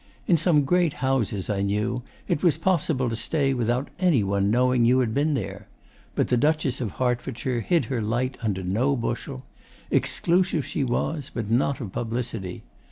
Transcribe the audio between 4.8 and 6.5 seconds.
you had been there. But the